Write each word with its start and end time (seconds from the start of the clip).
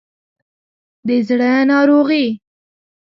د 1.07 1.09
زړه 1.27 1.51
ناروغي 1.69 2.25